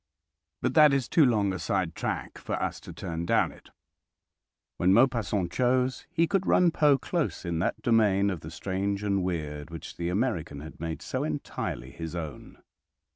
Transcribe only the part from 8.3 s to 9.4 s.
of the strange and